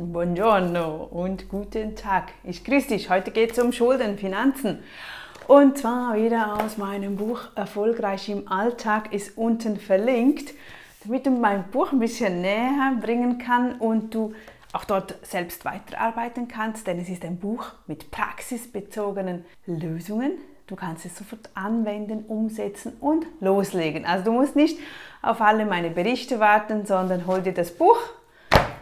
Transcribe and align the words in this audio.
Buongiorno 0.00 1.08
und 1.10 1.50
guten 1.50 1.94
Tag. 1.94 2.32
Ich 2.42 2.64
grüße 2.64 2.88
dich. 2.88 3.10
Heute 3.10 3.30
geht 3.30 3.52
es 3.52 3.58
um 3.58 3.70
Schulden, 3.70 4.16
Finanzen. 4.16 4.82
Und 5.46 5.76
zwar 5.76 6.16
wieder 6.16 6.56
aus 6.64 6.78
meinem 6.78 7.16
Buch 7.16 7.40
Erfolgreich 7.54 8.30
im 8.30 8.48
Alltag 8.48 9.12
ist 9.12 9.36
unten 9.36 9.78
verlinkt, 9.78 10.54
damit 11.04 11.26
du 11.26 11.30
mein 11.30 11.64
Buch 11.70 11.92
ein 11.92 11.98
bisschen 11.98 12.40
näher 12.40 12.96
bringen 12.98 13.36
kann 13.36 13.74
und 13.74 14.14
du 14.14 14.32
auch 14.72 14.84
dort 14.84 15.16
selbst 15.22 15.66
weiterarbeiten 15.66 16.48
kannst, 16.48 16.86
denn 16.86 16.98
es 16.98 17.10
ist 17.10 17.24
ein 17.24 17.36
Buch 17.36 17.66
mit 17.86 18.10
praxisbezogenen 18.10 19.44
Lösungen. 19.66 20.32
Du 20.66 20.76
kannst 20.76 21.04
es 21.04 21.18
sofort 21.18 21.50
anwenden, 21.54 22.24
umsetzen 22.26 22.94
und 23.00 23.26
loslegen. 23.40 24.06
Also 24.06 24.24
du 24.24 24.32
musst 24.32 24.56
nicht 24.56 24.78
auf 25.20 25.42
alle 25.42 25.66
meine 25.66 25.90
Berichte 25.90 26.40
warten, 26.40 26.86
sondern 26.86 27.26
hol 27.26 27.42
dir 27.42 27.52
das 27.52 27.72
Buch 27.72 27.98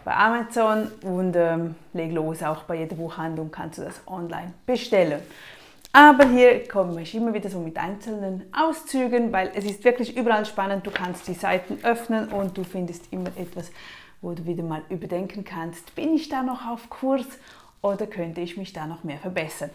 bei 0.09 0.16
Amazon 0.16 0.90
und 1.02 1.36
ähm, 1.36 1.75
leg 1.93 2.12
los. 2.12 2.43
Auch 2.43 2.62
bei 2.62 2.76
jeder 2.76 2.96
Buchhandlung 2.96 3.50
kannst 3.50 3.76
du 3.76 3.82
das 3.82 4.00
online 4.07 4.54
bestellen. 4.64 5.21
Aber 5.93 6.26
hier 6.26 6.66
komme 6.66 7.03
ich 7.03 7.14
immer 7.14 7.35
wieder 7.35 7.50
so 7.50 7.58
mit 7.61 7.76
einzelnen 7.76 8.44
Auszügen, 8.58 9.32
weil 9.35 9.52
es 9.54 9.66
ist 9.66 9.85
wirklich 9.85 10.16
überall 10.16 10.46
spannend. 10.46 10.86
Du 10.86 10.90
kannst 10.90 11.29
die 11.29 11.35
Seiten 11.35 11.85
öffnen 11.85 12.29
und 12.29 12.57
du 12.57 12.64
findest 12.64 13.13
immer 13.13 13.29
etwas, 13.36 13.71
wo 14.22 14.32
du 14.32 14.46
wieder 14.46 14.63
mal 14.63 14.80
überdenken 14.89 15.44
kannst, 15.44 15.94
bin 15.94 16.14
ich 16.14 16.30
da 16.30 16.43
noch 16.43 16.66
auf 16.66 16.88
Kurs 16.88 17.27
oder 17.82 18.07
könnte 18.07 18.40
ich 18.40 18.57
mich 18.57 18.72
da 18.72 18.86
noch 18.86 19.04
mehr 19.04 19.18
verbessern. 19.18 19.68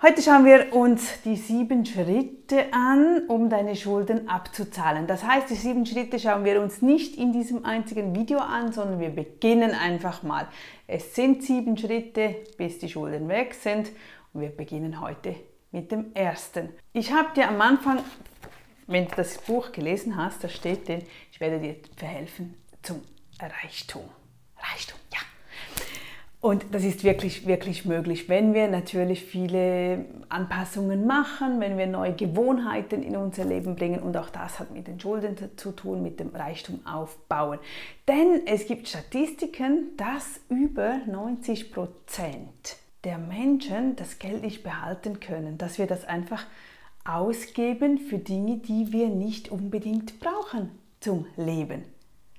Heute 0.00 0.22
schauen 0.22 0.44
wir 0.44 0.72
uns 0.74 1.22
die 1.22 1.34
sieben 1.34 1.84
Schritte 1.84 2.72
an, 2.72 3.26
um 3.26 3.50
deine 3.50 3.74
Schulden 3.74 4.28
abzuzahlen. 4.28 5.08
Das 5.08 5.24
heißt, 5.24 5.50
die 5.50 5.56
sieben 5.56 5.86
Schritte 5.86 6.20
schauen 6.20 6.44
wir 6.44 6.62
uns 6.62 6.82
nicht 6.82 7.16
in 7.16 7.32
diesem 7.32 7.64
einzigen 7.64 8.14
Video 8.14 8.38
an, 8.38 8.72
sondern 8.72 9.00
wir 9.00 9.10
beginnen 9.10 9.72
einfach 9.72 10.22
mal. 10.22 10.46
Es 10.86 11.16
sind 11.16 11.42
sieben 11.42 11.76
Schritte, 11.76 12.36
bis 12.56 12.78
die 12.78 12.88
Schulden 12.88 13.28
weg 13.28 13.54
sind 13.54 13.90
und 14.32 14.42
wir 14.42 14.50
beginnen 14.50 15.00
heute 15.00 15.34
mit 15.72 15.90
dem 15.90 16.14
ersten. 16.14 16.68
Ich 16.92 17.12
habe 17.12 17.34
dir 17.34 17.48
am 17.48 17.60
Anfang, 17.60 17.98
wenn 18.86 19.08
du 19.08 19.16
das 19.16 19.38
Buch 19.38 19.72
gelesen 19.72 20.16
hast, 20.16 20.44
da 20.44 20.48
steht 20.48 20.86
drin, 20.86 21.02
ich 21.32 21.40
werde 21.40 21.58
dir 21.58 21.74
verhelfen 21.96 22.54
zum 22.82 23.02
Reichtum. 23.40 24.08
Reichtum. 24.58 25.07
Und 26.48 26.64
das 26.72 26.82
ist 26.82 27.04
wirklich, 27.04 27.46
wirklich 27.46 27.84
möglich, 27.84 28.30
wenn 28.30 28.54
wir 28.54 28.68
natürlich 28.68 29.22
viele 29.22 30.06
Anpassungen 30.30 31.06
machen, 31.06 31.60
wenn 31.60 31.76
wir 31.76 31.86
neue 31.86 32.14
Gewohnheiten 32.14 33.02
in 33.02 33.18
unser 33.18 33.44
Leben 33.44 33.76
bringen. 33.76 34.00
Und 34.00 34.16
auch 34.16 34.30
das 34.30 34.58
hat 34.58 34.70
mit 34.70 34.86
den 34.86 34.98
Schulden 34.98 35.36
zu 35.56 35.72
tun, 35.72 36.02
mit 36.02 36.20
dem 36.20 36.30
Reichtum 36.30 36.80
aufbauen. 36.86 37.58
Denn 38.08 38.46
es 38.46 38.66
gibt 38.66 38.88
Statistiken, 38.88 39.88
dass 39.98 40.40
über 40.48 41.00
90 41.06 41.70
Prozent 41.70 42.78
der 43.04 43.18
Menschen 43.18 43.94
das 43.96 44.18
Geld 44.18 44.40
nicht 44.40 44.62
behalten 44.62 45.20
können, 45.20 45.58
dass 45.58 45.76
wir 45.76 45.86
das 45.86 46.06
einfach 46.06 46.46
ausgeben 47.04 47.98
für 47.98 48.16
Dinge, 48.16 48.56
die 48.56 48.90
wir 48.90 49.10
nicht 49.10 49.50
unbedingt 49.50 50.18
brauchen 50.18 50.70
zum 51.00 51.26
Leben. 51.36 51.84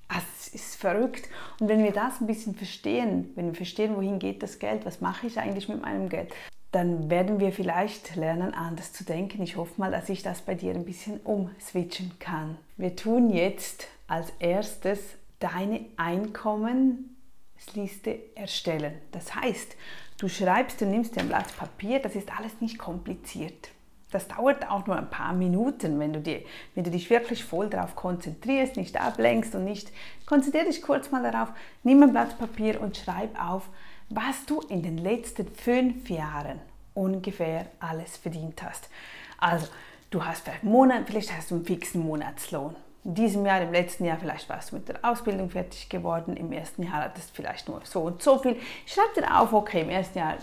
Also, 0.09 0.25
es 0.39 0.47
ist 0.49 0.75
verrückt. 0.75 1.29
Und 1.59 1.69
wenn 1.69 1.83
wir 1.83 1.93
das 1.93 2.19
ein 2.19 2.27
bisschen 2.27 2.55
verstehen, 2.55 3.31
wenn 3.35 3.47
wir 3.47 3.55
verstehen, 3.55 3.95
wohin 3.95 4.19
geht 4.19 4.43
das 4.43 4.59
Geld, 4.59 4.85
was 4.85 4.99
mache 4.99 5.27
ich 5.27 5.39
eigentlich 5.39 5.69
mit 5.69 5.81
meinem 5.81 6.09
Geld, 6.09 6.33
dann 6.71 7.09
werden 7.09 7.39
wir 7.39 7.51
vielleicht 7.51 8.15
lernen, 8.15 8.53
anders 8.53 8.93
zu 8.93 9.03
denken. 9.03 9.41
Ich 9.41 9.57
hoffe 9.57 9.73
mal, 9.77 9.91
dass 9.91 10.09
ich 10.09 10.21
das 10.21 10.41
bei 10.41 10.53
dir 10.55 10.73
ein 10.73 10.85
bisschen 10.85 11.19
umswitchen 11.21 12.11
kann. 12.19 12.57
Wir 12.77 12.95
tun 12.95 13.31
jetzt 13.31 13.87
als 14.07 14.31
erstes 14.39 14.99
deine 15.39 15.85
Einkommensliste 15.97 18.19
erstellen. 18.35 18.93
Das 19.11 19.33
heißt, 19.33 19.75
du 20.19 20.27
schreibst, 20.27 20.81
du 20.81 20.85
nimmst 20.85 21.15
dir 21.15 21.21
ein 21.21 21.29
Blatt 21.29 21.57
Papier, 21.57 21.99
das 21.99 22.15
ist 22.15 22.31
alles 22.37 22.61
nicht 22.61 22.77
kompliziert. 22.77 23.69
Das 24.11 24.27
dauert 24.27 24.69
auch 24.69 24.87
nur 24.87 24.97
ein 24.97 25.09
paar 25.09 25.33
Minuten, 25.33 25.99
wenn 25.99 26.13
du, 26.13 26.19
dir, 26.19 26.41
wenn 26.73 26.83
du 26.83 26.89
dich 26.89 27.09
wirklich 27.09 27.43
voll 27.43 27.69
darauf 27.69 27.95
konzentrierst, 27.95 28.75
nicht 28.75 28.99
ablenkst 28.99 29.53
und 29.53 29.65
nicht. 29.65 29.91
Konzentriere 30.25 30.65
dich 30.65 30.81
kurz 30.81 31.11
mal 31.11 31.21
darauf, 31.21 31.49
nimm 31.83 32.01
ein 32.01 32.11
Blatt 32.11 32.39
Papier 32.39 32.81
und 32.81 32.97
schreib 32.97 33.39
auf, 33.41 33.69
was 34.09 34.45
du 34.45 34.61
in 34.61 34.81
den 34.81 34.97
letzten 34.97 35.47
fünf 35.53 36.09
Jahren 36.09 36.59
ungefähr 36.95 37.67
alles 37.79 38.17
verdient 38.17 38.63
hast. 38.63 38.89
Also, 39.37 39.67
du 40.09 40.25
hast 40.25 40.43
vielleicht, 40.43 40.63
Monat, 40.63 41.03
vielleicht 41.05 41.35
hast 41.35 41.51
du 41.51 41.55
einen 41.55 41.65
fixen 41.65 42.01
Monatslohn. 42.01 42.75
In 43.05 43.13
diesem 43.13 43.45
Jahr, 43.45 43.61
im 43.61 43.71
letzten 43.71 44.05
Jahr, 44.05 44.17
vielleicht 44.17 44.49
warst 44.49 44.71
du 44.71 44.77
mit 44.77 44.89
der 44.89 44.99
Ausbildung 45.03 45.49
fertig 45.49 45.87
geworden. 45.87 46.35
Im 46.35 46.51
ersten 46.51 46.83
Jahr 46.83 47.03
hattest 47.03 47.29
du 47.29 47.35
vielleicht 47.35 47.69
nur 47.69 47.81
so 47.83 48.01
und 48.01 48.21
so 48.21 48.39
viel. 48.39 48.57
Schreib 48.85 49.13
dir 49.13 49.39
auf, 49.39 49.53
okay, 49.53 49.81
im 49.81 49.89
ersten 49.89 50.17
Jahr 50.19 50.35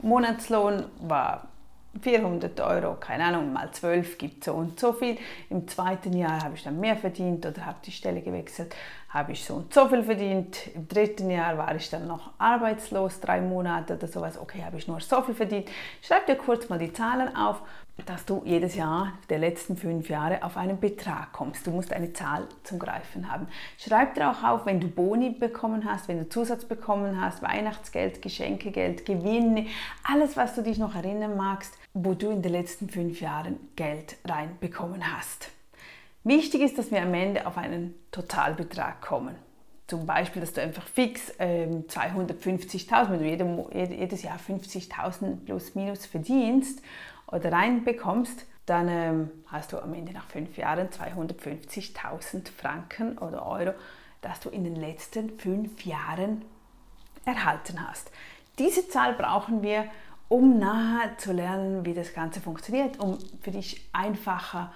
Monatslohn 0.00 0.84
war 1.00 1.48
400 2.00 2.60
Euro, 2.60 2.94
keine 2.94 3.24
Ahnung, 3.24 3.52
mal 3.52 3.70
12 3.70 4.18
gibt 4.18 4.44
so 4.44 4.52
und 4.52 4.78
so 4.78 4.92
viel. 4.92 5.16
Im 5.50 5.66
zweiten 5.66 6.16
Jahr 6.16 6.44
habe 6.44 6.54
ich 6.54 6.62
dann 6.62 6.78
mehr 6.78 6.96
verdient 6.96 7.44
oder 7.46 7.66
habe 7.66 7.78
die 7.84 7.90
Stelle 7.90 8.20
gewechselt, 8.20 8.74
habe 9.08 9.32
ich 9.32 9.44
so 9.44 9.54
und 9.54 9.74
so 9.74 9.88
viel 9.88 10.02
verdient. 10.02 10.68
Im 10.74 10.86
dritten 10.86 11.30
Jahr 11.30 11.56
war 11.58 11.74
ich 11.74 11.88
dann 11.90 12.06
noch 12.06 12.30
arbeitslos, 12.38 13.20
drei 13.20 13.40
Monate 13.40 13.94
oder 13.94 14.06
sowas. 14.06 14.38
Okay, 14.38 14.62
habe 14.64 14.76
ich 14.76 14.86
nur 14.86 15.00
so 15.00 15.22
viel 15.22 15.34
verdient. 15.34 15.70
Schreib 16.02 16.26
dir 16.26 16.36
kurz 16.36 16.68
mal 16.68 16.78
die 16.78 16.92
Zahlen 16.92 17.34
auf 17.34 17.62
dass 18.06 18.24
du 18.24 18.42
jedes 18.44 18.74
Jahr 18.74 19.12
der 19.28 19.38
letzten 19.38 19.76
fünf 19.76 20.08
Jahre 20.08 20.42
auf 20.42 20.56
einen 20.56 20.80
Betrag 20.80 21.32
kommst. 21.32 21.66
Du 21.66 21.70
musst 21.70 21.92
eine 21.92 22.12
Zahl 22.12 22.48
zum 22.62 22.78
Greifen 22.78 23.30
haben. 23.30 23.48
Schreib 23.78 24.14
dir 24.14 24.30
auch 24.30 24.42
auf, 24.42 24.66
wenn 24.66 24.80
du 24.80 24.88
Boni 24.88 25.30
bekommen 25.30 25.84
hast, 25.84 26.08
wenn 26.08 26.18
du 26.18 26.28
Zusatz 26.28 26.64
bekommen 26.64 27.20
hast, 27.20 27.42
Weihnachtsgeld, 27.42 28.22
Geschenkegeld, 28.22 29.04
Gewinne, 29.04 29.66
alles, 30.04 30.36
was 30.36 30.54
du 30.54 30.62
dich 30.62 30.78
noch 30.78 30.94
erinnern 30.94 31.36
magst, 31.36 31.74
wo 31.94 32.14
du 32.14 32.30
in 32.30 32.42
den 32.42 32.52
letzten 32.52 32.88
fünf 32.88 33.20
Jahren 33.20 33.58
Geld 33.76 34.16
reinbekommen 34.24 35.16
hast. 35.16 35.50
Wichtig 36.24 36.62
ist, 36.62 36.78
dass 36.78 36.90
wir 36.90 37.02
am 37.02 37.14
Ende 37.14 37.46
auf 37.46 37.56
einen 37.56 37.94
Totalbetrag 38.10 39.00
kommen. 39.00 39.34
Zum 39.88 40.04
Beispiel, 40.04 40.40
dass 40.40 40.52
du 40.52 40.60
einfach 40.60 40.86
fix 40.86 41.32
ähm, 41.38 41.86
250.000, 41.88 43.20
wenn 43.20 43.38
du 43.38 43.70
jedes 43.72 44.22
Jahr 44.22 44.38
50.000 44.38 45.46
plus 45.46 45.74
minus 45.74 46.04
verdienst 46.04 46.82
oder 47.26 47.50
reinbekommst, 47.50 48.44
dann 48.66 48.88
ähm, 48.88 49.30
hast 49.46 49.72
du 49.72 49.78
am 49.78 49.94
Ende 49.94 50.12
nach 50.12 50.26
fünf 50.26 50.58
Jahren 50.58 50.88
250.000 50.88 52.50
Franken 52.54 53.16
oder 53.16 53.46
Euro, 53.46 53.72
das 54.20 54.40
du 54.40 54.50
in 54.50 54.64
den 54.64 54.76
letzten 54.76 55.38
fünf 55.38 55.84
Jahren 55.86 56.42
erhalten 57.24 57.88
hast. 57.88 58.10
Diese 58.58 58.88
Zahl 58.88 59.14
brauchen 59.14 59.62
wir, 59.62 59.86
um 60.28 60.58
nachher 60.58 61.16
zu 61.16 61.32
lernen, 61.32 61.86
wie 61.86 61.94
das 61.94 62.12
Ganze 62.12 62.42
funktioniert, 62.42 63.00
um 63.00 63.18
für 63.40 63.52
dich 63.52 63.88
einfacher 63.94 64.70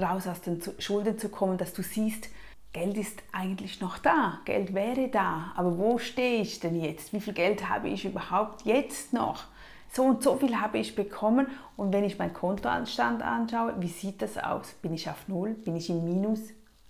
raus 0.00 0.26
aus 0.26 0.40
den 0.40 0.62
Schulden 0.78 1.18
zu 1.18 1.28
kommen, 1.28 1.58
dass 1.58 1.74
du 1.74 1.82
siehst, 1.82 2.30
Geld 2.76 2.98
ist 2.98 3.22
eigentlich 3.32 3.80
noch 3.80 3.96
da, 3.96 4.40
Geld 4.44 4.74
wäre 4.74 5.08
da, 5.08 5.52
aber 5.56 5.78
wo 5.78 5.96
stehe 5.96 6.42
ich 6.42 6.60
denn 6.60 6.78
jetzt? 6.78 7.12
Wie 7.14 7.20
viel 7.20 7.32
Geld 7.32 7.68
habe 7.68 7.88
ich 7.88 8.04
überhaupt 8.04 8.66
jetzt 8.66 9.14
noch? 9.14 9.44
so 9.96 10.02
und 10.04 10.22
so 10.22 10.36
viel 10.36 10.60
habe 10.60 10.76
ich 10.76 10.94
bekommen 10.94 11.46
und 11.76 11.92
wenn 11.92 12.04
ich 12.04 12.18
meinen 12.18 12.34
Kontoanstand 12.34 13.22
anschaue, 13.22 13.74
wie 13.78 13.88
sieht 13.88 14.20
das 14.20 14.36
aus? 14.36 14.72
Bin 14.82 14.92
ich 14.92 15.08
auf 15.08 15.26
Null? 15.26 15.54
Bin 15.54 15.74
ich 15.74 15.88
im 15.88 16.04
Minus? 16.04 16.40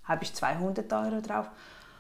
Habe 0.03 0.25
ich 0.25 0.35
200 0.35 0.93
Euro 0.93 1.21
drauf? 1.21 1.47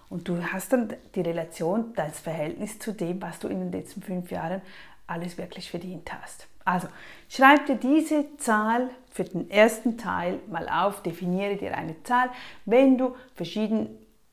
Und 0.08 0.26
du 0.28 0.42
hast 0.52 0.72
dann 0.72 0.92
die 1.14 1.20
Relation, 1.20 1.92
das 1.94 2.18
Verhältnis 2.18 2.80
zu 2.80 2.92
dem, 2.92 3.22
was 3.22 3.38
du 3.38 3.46
in 3.46 3.60
den 3.60 3.72
letzten 3.72 4.02
fünf 4.02 4.32
Jahren 4.32 4.62
alles 5.06 5.38
wirklich 5.38 5.70
verdient 5.70 6.10
hast. 6.12 6.46
Also 6.64 6.88
schreib 7.28 7.66
dir 7.66 7.76
diese 7.76 8.36
Zahl 8.38 8.90
für 9.10 9.24
den 9.24 9.50
ersten 9.50 9.96
Teil 9.96 10.40
mal 10.50 10.68
auf, 10.68 11.02
definiere 11.02 11.56
dir 11.56 11.76
eine 11.76 12.02
Zahl. 12.02 12.28
Wenn 12.64 12.98
du 12.98 13.14
verschieden 13.34 13.88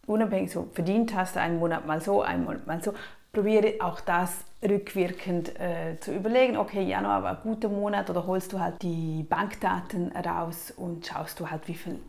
unabhängig 0.08 0.52
so 0.52 0.68
verdient 0.74 1.16
hast, 1.16 1.38
einen 1.38 1.60
Monat 1.60 1.86
mal 1.86 2.02
so, 2.02 2.22
einen 2.22 2.44
Monat 2.44 2.66
mal 2.68 2.82
so, 2.82 2.94
probiere 3.32 3.76
auch 3.82 4.00
das 4.02 4.46
rückwirkend 4.62 5.60
äh, 5.60 6.00
zu 6.00 6.14
überlegen, 6.14 6.58
okay, 6.58 6.84
Januar 6.84 7.24
war 7.24 7.38
ein 7.38 7.44
guter 7.44 7.70
Monat 7.70 8.10
oder 8.10 8.26
holst 8.26 8.54
du 8.54 8.60
halt 8.60 8.82
die 8.82 9.24
Bankdaten 9.24 10.12
raus 10.12 10.72
und 10.76 11.06
schaust 11.06 11.40
du 11.40 11.50
halt, 11.50 11.68
wie 11.68 11.74
viel 11.76 12.00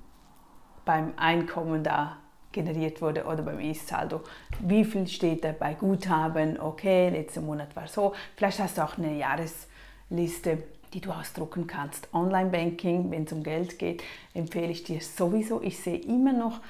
beim 0.85 1.15
Einkommen 1.17 1.83
da 1.83 2.19
generiert 2.55 3.03
wurde 3.03 3.25
oder 3.25 3.43
beim 3.43 3.61
Ist-Saldo. 3.61 4.23
Wie 4.61 4.85
viel 4.85 5.07
steht 5.07 5.45
da 5.45 5.53
bei 5.53 5.75
Guthaben? 5.75 6.59
Okay, 6.59 7.11
letzter 7.11 7.43
Monat 7.43 7.77
war 7.77 7.87
so. 7.87 8.15
Vielleicht 8.37 8.61
hast 8.61 8.79
du 8.79 8.85
auch 8.85 8.97
eine 8.97 9.19
Jahresliste, 9.19 10.63
die 10.95 11.01
du 11.01 11.11
ausdrucken 11.11 11.67
kannst. 11.67 12.09
Online-Banking, 12.15 13.11
wenn 13.11 13.25
es 13.25 13.33
um 13.33 13.43
Geld 13.43 13.79
geht, 13.79 14.03
empfehle 14.33 14.71
ich 14.71 14.85
dir 14.85 15.01
sowieso. 15.01 15.61
Ich 15.61 15.79
sehe 15.81 15.99
immer 15.99 16.33
noch, 16.33 16.61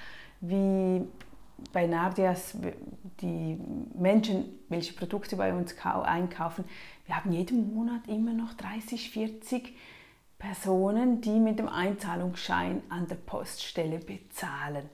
wie 0.40 1.02
bei 1.72 1.86
Nardias 1.86 2.56
die 3.20 3.58
Menschen, 3.94 4.46
welche 4.68 4.94
Produkte 4.94 5.36
bei 5.36 5.54
uns 5.54 5.76
einkaufen, 5.84 6.64
wir 7.06 7.16
haben 7.16 7.32
jeden 7.32 7.74
Monat 7.74 8.08
immer 8.08 8.32
noch 8.32 8.54
30, 8.54 9.10
40 9.10 9.76
Personen, 10.38 11.20
die 11.20 11.38
mit 11.38 11.58
dem 11.58 11.68
Einzahlungsschein 11.68 12.82
an 12.88 13.06
der 13.08 13.14
Poststelle 13.14 13.98
bezahlen. 13.98 14.88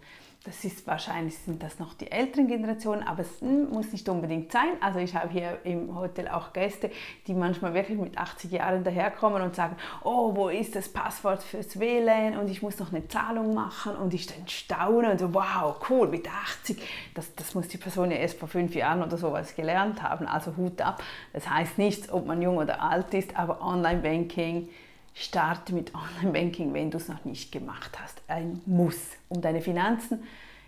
Das 0.45 0.65
ist 0.65 0.87
wahrscheinlich 0.87 1.37
sind 1.37 1.63
das 1.63 1.79
noch 1.79 1.93
die 1.93 2.11
älteren 2.11 2.49
Generationen, 2.49 3.03
aber 3.03 3.21
es 3.21 3.43
muss 3.43 3.93
nicht 3.93 4.09
unbedingt 4.09 4.51
sein. 4.51 4.71
Also 4.81 4.99
ich 4.99 5.15
habe 5.15 5.29
hier 5.29 5.59
im 5.65 5.95
Hotel 5.95 6.29
auch 6.29 6.55
Gäste, 6.55 6.91
die 7.27 7.35
manchmal 7.35 7.75
wirklich 7.75 7.99
mit 7.99 8.17
80 8.17 8.51
Jahren 8.51 8.83
daherkommen 8.83 9.43
und 9.43 9.55
sagen, 9.55 9.77
oh, 10.03 10.35
wo 10.35 10.49
ist 10.49 10.75
das 10.75 10.89
Passwort 10.89 11.43
fürs 11.43 11.79
WLAN 11.79 12.39
und 12.39 12.49
ich 12.49 12.63
muss 12.63 12.79
noch 12.79 12.91
eine 12.91 13.07
Zahlung 13.07 13.53
machen 13.53 13.95
und 13.97 14.15
ich 14.15 14.27
dann 14.29 14.49
staune 14.49 15.11
und 15.11 15.21
so, 15.21 15.35
wow, 15.35 15.77
cool, 15.91 16.09
mit 16.09 16.27
80. 16.27 16.81
Das, 17.15 17.35
das 17.35 17.55
muss 17.55 17.69
die 17.69 17.79
Person 17.79 18.11
ja 18.11 18.17
erst 18.17 18.39
vor 18.39 18.49
fünf 18.49 18.75
Jahren 18.75 19.03
oder 19.03 19.19
sowas 19.19 19.55
gelernt 19.55 20.03
haben, 20.03 20.27
also 20.27 20.57
Hut 20.57 20.81
ab. 20.81 21.03
Das 21.35 21.51
heißt 21.51 21.77
nichts, 21.77 22.11
ob 22.11 22.27
man 22.27 22.41
jung 22.41 22.57
oder 22.57 22.81
alt 22.83 23.13
ist, 23.13 23.37
aber 23.37 23.61
Online-Banking, 23.61 24.71
Starte 25.15 25.75
mit 25.75 25.93
Online-Banking, 25.95 26.73
wenn 26.73 26.91
du 26.91 26.99
es 26.99 27.09
noch 27.09 27.25
nicht 27.25 27.53
gemacht 27.53 27.99
hast. 28.01 28.23
Ein 28.29 28.61
Muss. 28.67 28.99
Um 29.29 29.41
deine 29.41 29.61
Finanzen 29.61 30.23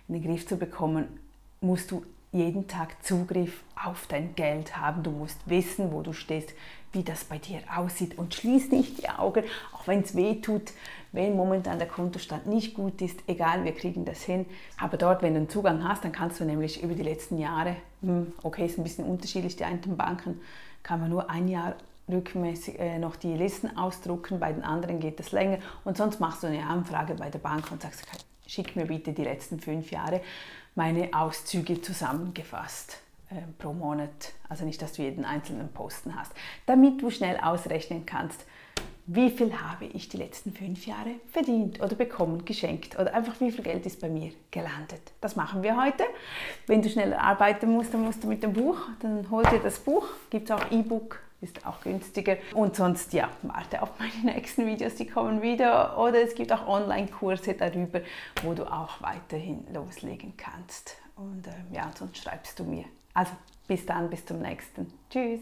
in 0.09 0.15
den 0.15 0.25
Griff 0.25 0.47
zu 0.47 0.57
bekommen, 0.57 1.07
musst 1.61 1.91
du 1.91 2.05
jeden 2.33 2.67
Tag 2.67 3.05
Zugriff 3.05 3.63
auf 3.83 4.07
dein 4.09 4.35
Geld 4.35 4.77
haben. 4.77 5.03
Du 5.03 5.11
musst 5.11 5.39
wissen, 5.47 5.93
wo 5.93 6.03
du 6.03 6.13
stehst, 6.13 6.51
wie 6.93 7.03
das 7.03 7.25
bei 7.25 7.39
dir 7.39 7.61
aussieht 7.75 8.19
und 8.19 8.35
schließ 8.35 8.71
nicht 8.71 9.03
die 9.03 9.09
Augen, 9.09 9.45
auch 9.75 9.87
wenn 9.87 10.01
es 10.01 10.17
weh 10.17 10.37
tut, 10.37 10.73
wenn 11.13 11.37
momentan 11.37 11.79
der 11.79 11.89
Kontostand 11.89 12.47
nicht 12.47 12.75
gut 12.75 13.01
ist. 13.03 13.21
Egal, 13.27 13.65
wir 13.65 13.73
kriegen 13.73 14.05
das 14.05 14.23
hin. 14.23 14.47
Aber 14.79 14.97
dort, 14.97 15.23
wenn 15.23 15.35
du 15.35 15.41
einen 15.41 15.49
Zugang 15.49 15.87
hast, 15.87 16.05
dann 16.05 16.13
kannst 16.13 16.41
du 16.41 16.45
nämlich 16.45 16.83
über 16.83 16.95
die 16.95 17.03
letzten 17.03 17.39
Jahre, 17.39 17.77
hm, 18.01 18.33
okay, 18.43 18.67
ist 18.67 18.79
ein 18.79 18.85
bisschen 18.85 19.05
unterschiedlich, 19.05 19.57
die 19.57 19.65
einen 19.65 19.97
Banken 19.97 20.41
kann 20.83 21.01
man 21.01 21.11
nur 21.11 21.31
ein 21.31 21.49
Jahr 21.49 21.77
rückmäßig 22.09 22.79
äh, 22.79 22.99
noch 22.99 23.17
die 23.17 23.35
Listen 23.35 23.77
ausdrucken, 23.77 24.41
bei 24.41 24.53
den 24.53 24.63
anderen 24.63 25.01
geht 25.01 25.19
das 25.19 25.33
länger 25.33 25.59
und 25.85 25.97
sonst 25.97 26.21
machst 26.21 26.43
du 26.43 26.49
eine 26.49 26.65
Anfrage 26.65 27.15
bei 27.15 27.31
der 27.31 27.39
Bank 27.39 27.71
und 27.71 27.83
sagst, 27.83 28.05
schick 28.47 28.77
mir 28.77 28.87
bitte 28.87 29.13
die 29.13 29.25
letzten 29.25 29.61
fünf 29.61 29.91
Jahre 29.91 30.21
meine 30.75 31.11
Auszüge 31.13 31.81
zusammengefasst 31.81 32.99
äh, 33.31 33.35
pro 33.59 33.73
Monat. 33.73 34.33
Also 34.49 34.65
nicht, 34.65 34.81
dass 34.83 34.95
du 34.95 35.03
jeden 35.03 35.25
einzelnen 35.25 35.69
Posten 35.69 36.17
hast, 36.17 36.33
damit 36.67 37.01
du 37.03 37.11
schnell 37.11 37.39
ausrechnen 37.39 38.05
kannst, 38.07 38.45
wie 39.07 39.31
viel 39.31 39.53
habe 39.61 39.87
ich 39.87 40.09
die 40.09 40.17
letzten 40.17 40.53
fünf 40.53 40.87
Jahre 40.87 41.17
verdient 41.33 41.81
oder 41.83 41.97
bekommen, 41.97 42.45
geschenkt 42.45 42.99
oder 42.99 43.13
einfach 43.13 43.41
wie 43.41 43.51
viel 43.51 43.65
Geld 43.65 43.85
ist 43.85 44.01
bei 44.01 44.09
mir 44.09 44.31
gelandet. 44.51 45.01
Das 45.21 45.35
machen 45.35 45.63
wir 45.63 45.77
heute. 45.77 46.05
Wenn 46.69 46.83
du 46.83 46.89
schnell 46.89 47.13
arbeiten 47.13 47.71
musst, 47.73 47.93
dann 47.93 48.03
musst 48.03 48.23
du 48.23 48.29
mit 48.29 48.45
dem 48.45 48.53
Buch, 48.53 48.79
dann 49.01 49.29
hol 49.31 49.43
dir 49.45 49.59
das 49.59 49.81
Buch, 49.81 50.07
gibt 50.31 50.49
es 50.49 50.57
auch 50.57 50.71
E-Book 50.71 51.19
ist 51.43 51.67
auch 51.67 51.81
günstiger. 51.81 52.37
Und 52.55 52.77
sonst, 52.77 53.13
ja, 53.13 53.29
warte 53.43 53.83
auf 53.83 53.91
meine 53.99 54.13
nächsten 54.35 54.67
Videos, 54.67 54.95
die 54.95 55.07
kommen 55.07 55.43
wieder. 55.43 55.99
Oder 55.99 56.23
es 56.23 56.35
gibt 56.35 56.53
auch 56.53 56.67
Online-Kurse 56.67 57.55
darüber, 57.55 58.01
wo 58.43 58.55
du 58.55 58.65
auch 58.65 59.03
weiterhin 59.03 59.67
loslegen 59.73 60.35
kannst. 60.37 60.97
Und 61.17 61.47
äh, 61.47 61.75
ja, 61.75 61.91
sonst 61.95 62.19
schreibst 62.19 62.59
du 62.59 62.65
mir. 62.65 62.85
Also 63.13 63.33
bis 63.67 63.85
dann, 63.85 64.09
bis 64.09 64.25
zum 64.25 64.41
nächsten. 64.41 64.93
Tschüss. 65.11 65.41